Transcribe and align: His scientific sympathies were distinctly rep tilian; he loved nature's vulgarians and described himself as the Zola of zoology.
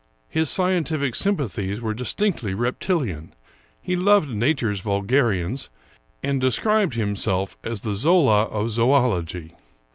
His 0.29 0.49
scientific 0.49 1.13
sympathies 1.13 1.79
were 1.79 1.93
distinctly 1.93 2.55
rep 2.55 2.79
tilian; 2.79 3.35
he 3.83 3.95
loved 3.95 4.29
nature's 4.29 4.79
vulgarians 4.81 5.69
and 6.23 6.41
described 6.41 6.95
himself 6.95 7.55
as 7.63 7.81
the 7.81 7.93
Zola 7.93 8.45
of 8.45 8.71
zoology. 8.71 9.53